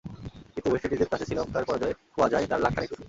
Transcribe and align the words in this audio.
কিন্তু 0.53 0.67
ওয়েস্ট 0.69 0.85
ইন্ডিজের 0.85 1.11
কাছে 1.11 1.25
শ্রীলঙ্কার 1.27 1.67
পরাজয়ে 1.67 1.93
খোয়া 2.13 2.27
যায় 2.33 2.45
তাঁর 2.49 2.61
লাখ 2.63 2.71
খানেক 2.75 2.89
রুপি। 2.91 2.99